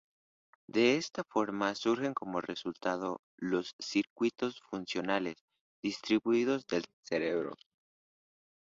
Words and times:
De 0.65 0.95
esta 0.97 1.23
forma 1.23 1.75
surgen 1.75 2.15
como 2.15 2.41
resultado 2.41 3.21
los 3.37 3.75
circuitos 3.79 4.59
funcionales 4.61 5.35
"distribuidos" 5.83 6.65
del 6.65 6.85
cerebro. 7.03 7.53